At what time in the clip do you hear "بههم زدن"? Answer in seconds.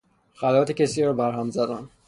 1.13-1.89